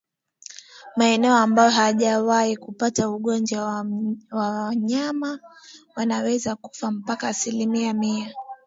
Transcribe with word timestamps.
Maeneo 0.95 1.35
ambayo 1.37 1.69
ayajawahi 1.73 2.57
kupata 2.57 3.09
ugonjwa 3.09 3.85
wanyama 4.31 5.39
wanaweza 5.95 6.55
kufa 6.55 6.91
mpaka 6.91 7.27
asilimia 7.27 7.93
mia 7.93 8.33